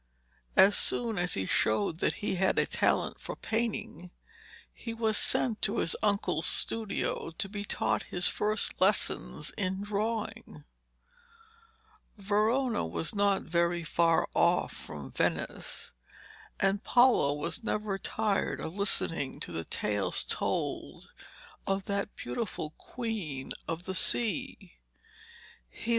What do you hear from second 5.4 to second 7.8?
to his uncle's studio to be